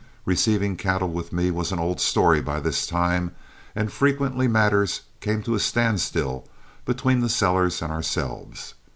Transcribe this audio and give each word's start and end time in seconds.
Receiving 0.25 0.77
cattle 0.77 1.09
with 1.09 1.31
me 1.31 1.51
was 1.51 1.71
an 1.71 1.77
old 1.77 2.01
story 2.01 2.41
by 2.41 2.59
this 2.59 2.87
time, 2.87 3.35
and 3.75 3.93
frequently 3.93 4.47
matters 4.47 5.01
came 5.19 5.43
to 5.43 5.53
a 5.53 5.59
standstill 5.59 6.47
between 6.85 7.19
the 7.19 7.29
sellers 7.29 7.83
and 7.83 7.93
ourselves. 7.93 8.73